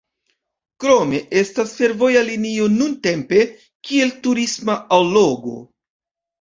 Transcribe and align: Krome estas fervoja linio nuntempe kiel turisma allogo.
Krome 0.85 1.19
estas 1.41 1.73
fervoja 1.81 2.25
linio 2.31 2.71
nuntempe 2.79 3.45
kiel 3.91 4.17
turisma 4.27 4.81
allogo. 5.01 5.57